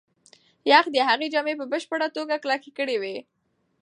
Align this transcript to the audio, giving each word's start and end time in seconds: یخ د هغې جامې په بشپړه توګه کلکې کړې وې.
یخ 0.71 0.85
د 0.95 0.97
هغې 1.09 1.27
جامې 1.33 1.53
په 1.59 1.65
بشپړه 1.71 2.07
توګه 2.17 2.35
کلکې 2.43 2.71
کړې 2.77 2.97
وې. 3.01 3.17